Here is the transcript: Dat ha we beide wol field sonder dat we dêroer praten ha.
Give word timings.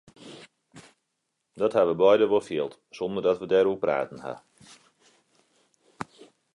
Dat 1.63 1.73
ha 1.75 1.81
we 1.87 1.95
beide 2.03 2.25
wol 2.31 2.45
field 2.49 2.73
sonder 2.97 3.23
dat 3.27 3.39
we 3.39 3.45
dêroer 3.51 3.81
praten 3.85 4.19
ha. 4.25 4.35